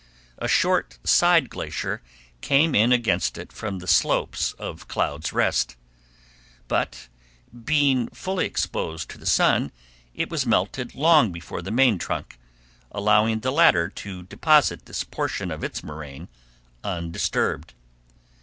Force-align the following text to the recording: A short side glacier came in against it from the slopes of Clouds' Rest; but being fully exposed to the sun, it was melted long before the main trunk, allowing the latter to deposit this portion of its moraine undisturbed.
A 0.39 0.47
short 0.47 0.97
side 1.03 1.47
glacier 1.51 2.01
came 2.41 2.73
in 2.73 2.91
against 2.91 3.37
it 3.37 3.53
from 3.53 3.77
the 3.77 3.87
slopes 3.87 4.53
of 4.53 4.87
Clouds' 4.87 5.31
Rest; 5.31 5.75
but 6.67 7.07
being 7.63 8.07
fully 8.07 8.47
exposed 8.47 9.11
to 9.11 9.19
the 9.19 9.27
sun, 9.27 9.71
it 10.15 10.31
was 10.31 10.43
melted 10.43 10.95
long 10.95 11.31
before 11.31 11.61
the 11.61 11.69
main 11.69 11.99
trunk, 11.99 12.39
allowing 12.91 13.41
the 13.41 13.51
latter 13.51 13.89
to 13.89 14.23
deposit 14.23 14.87
this 14.87 15.03
portion 15.03 15.51
of 15.51 15.63
its 15.63 15.83
moraine 15.83 16.29
undisturbed. 16.83 17.75